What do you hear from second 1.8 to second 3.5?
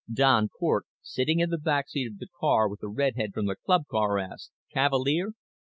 seat of the car with the redhead from